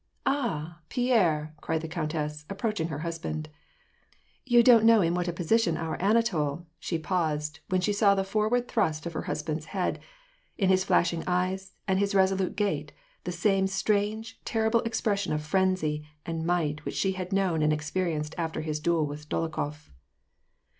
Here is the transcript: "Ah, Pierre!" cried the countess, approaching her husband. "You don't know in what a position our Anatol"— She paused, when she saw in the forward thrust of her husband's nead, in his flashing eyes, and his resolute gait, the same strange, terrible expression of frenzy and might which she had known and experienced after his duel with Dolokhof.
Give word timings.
"Ah, 0.25 0.79
Pierre!" 0.89 1.53
cried 1.61 1.81
the 1.81 1.87
countess, 1.87 2.43
approaching 2.49 2.87
her 2.87 3.01
husband. 3.05 3.49
"You 4.47 4.63
don't 4.63 4.83
know 4.83 4.99
in 5.01 5.13
what 5.13 5.27
a 5.27 5.31
position 5.31 5.77
our 5.77 5.95
Anatol"— 6.01 6.65
She 6.79 6.97
paused, 6.97 7.59
when 7.69 7.81
she 7.81 7.93
saw 7.93 8.13
in 8.13 8.17
the 8.17 8.23
forward 8.23 8.67
thrust 8.67 9.05
of 9.05 9.13
her 9.13 9.21
husband's 9.21 9.67
nead, 9.75 9.99
in 10.57 10.69
his 10.69 10.83
flashing 10.83 11.23
eyes, 11.27 11.73
and 11.87 11.99
his 11.99 12.15
resolute 12.15 12.55
gait, 12.55 12.93
the 13.25 13.31
same 13.31 13.67
strange, 13.67 14.41
terrible 14.43 14.79
expression 14.85 15.33
of 15.33 15.43
frenzy 15.45 16.07
and 16.25 16.47
might 16.47 16.83
which 16.83 16.95
she 16.95 17.11
had 17.11 17.31
known 17.31 17.61
and 17.61 17.71
experienced 17.71 18.33
after 18.39 18.61
his 18.61 18.79
duel 18.79 19.05
with 19.05 19.29
Dolokhof. 19.29 19.91